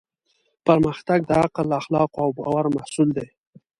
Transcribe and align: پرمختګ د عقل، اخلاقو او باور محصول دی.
پرمختګ 0.67 1.19
د 1.29 1.31
عقل، 1.43 1.67
اخلاقو 1.81 2.17
او 2.23 2.29
باور 2.37 2.65
محصول 2.77 3.09
دی. 3.17 3.27